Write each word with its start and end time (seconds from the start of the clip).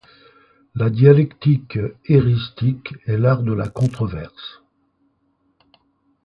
La 0.73 0.89
dialectique 0.89 1.77
éristique 2.07 2.95
est 3.05 3.19
l'art 3.19 3.43
de 3.43 3.53
la 3.53 3.67
controverse. 3.67 4.63